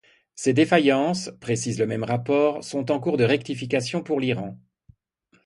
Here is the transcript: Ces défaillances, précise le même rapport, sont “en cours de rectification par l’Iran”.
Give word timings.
Ces 0.33 0.53
défaillances, 0.53 1.29
précise 1.41 1.77
le 1.77 1.85
même 1.85 2.03
rapport, 2.03 2.63
sont 2.63 2.91
“en 2.91 2.99
cours 2.99 3.17
de 3.17 3.23
rectification 3.23 4.01
par 4.01 4.17
l’Iran”. 4.17 4.57